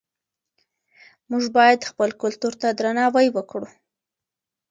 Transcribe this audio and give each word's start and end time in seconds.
موږ 1.29 1.43
باید 1.57 1.87
خپل 1.89 2.09
کلتور 2.21 2.53
ته 2.61 2.67
درناوی 2.79 3.27
وکړو. 3.31 3.67